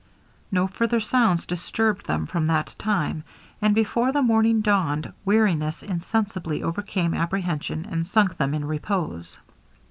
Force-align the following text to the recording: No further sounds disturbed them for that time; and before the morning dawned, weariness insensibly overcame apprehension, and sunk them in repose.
No 0.51 0.65
further 0.65 0.99
sounds 0.99 1.45
disturbed 1.45 2.07
them 2.07 2.25
for 2.25 2.43
that 2.45 2.73
time; 2.79 3.23
and 3.61 3.75
before 3.75 4.11
the 4.11 4.23
morning 4.23 4.61
dawned, 4.61 5.13
weariness 5.25 5.83
insensibly 5.83 6.63
overcame 6.63 7.13
apprehension, 7.13 7.85
and 7.87 8.07
sunk 8.07 8.37
them 8.37 8.55
in 8.55 8.65
repose. 8.65 9.37